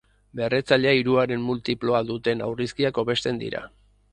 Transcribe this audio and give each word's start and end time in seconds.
Berretzailea 0.37 0.93
hiruaren 0.99 1.45
multiploa 1.49 2.01
duten 2.13 2.41
aurrizkiak 2.47 2.99
hobesten 3.03 3.43
dira. 3.45 3.63